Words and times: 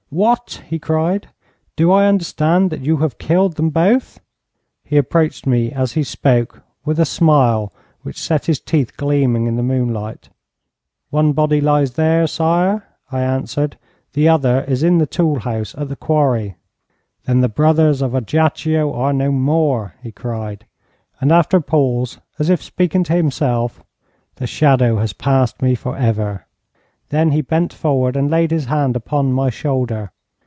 'What!' 0.13 0.61
he 0.67 0.77
cried. 0.77 1.29
'Do 1.77 1.89
I 1.89 2.05
understand 2.05 2.69
that 2.69 2.81
you 2.81 2.97
have 2.97 3.17
killed 3.17 3.55
them 3.55 3.69
both?' 3.69 4.19
He 4.83 4.97
approached 4.97 5.47
me 5.47 5.71
as 5.71 5.93
he 5.93 6.03
spoke 6.03 6.63
with 6.83 6.99
a 6.99 7.05
smile 7.05 7.71
which 8.01 8.19
set 8.19 8.47
his 8.47 8.59
teeth 8.59 8.97
gleaming 8.97 9.45
in 9.47 9.55
the 9.55 9.63
moonlight. 9.63 10.27
'One 11.11 11.31
body 11.31 11.61
lies 11.61 11.93
there, 11.93 12.27
sire,' 12.27 12.83
I 13.09 13.21
answered. 13.21 13.77
'The 14.11 14.27
other 14.27 14.65
is 14.67 14.83
in 14.83 14.97
the 14.97 15.07
tool 15.07 15.39
house 15.39 15.73
at 15.77 15.87
the 15.87 15.95
quarry.' 15.95 16.55
'Then 17.23 17.39
the 17.39 17.47
Brothers 17.47 18.01
of 18.01 18.13
Ajaccio 18.13 18.91
are 18.93 19.13
no 19.13 19.31
more,' 19.31 19.95
he 20.03 20.11
cried, 20.11 20.65
and 21.21 21.31
after 21.31 21.55
a 21.55 21.61
pause, 21.61 22.17
as 22.37 22.49
if 22.49 22.61
speaking 22.61 23.05
to 23.05 23.13
himself: 23.15 23.81
'The 24.35 24.47
shadow 24.47 24.97
has 24.97 25.13
passed 25.13 25.61
me 25.61 25.73
for 25.73 25.95
ever.' 25.95 26.45
Then 27.09 27.31
he 27.31 27.41
bent 27.41 27.73
forward 27.73 28.15
and 28.15 28.31
laid 28.31 28.51
his 28.51 28.67
hand 28.67 28.95
upon 28.95 29.33
my 29.33 29.49
shoulder. 29.49 30.13